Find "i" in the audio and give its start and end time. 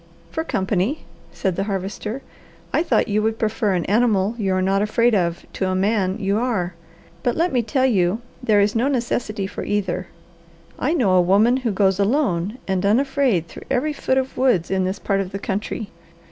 2.73-2.81, 10.79-10.93